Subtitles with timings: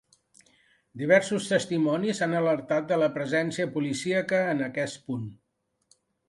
[1.01, 5.29] Diversos testimonis han alertat de la presència policíaca en aquest punt.